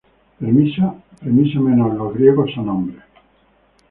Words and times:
Premisa 0.39 1.59
menor: 1.59 1.93
Los 1.95 2.15
griegos 2.15 2.49
son 2.55 2.69
hombres. 2.69 3.03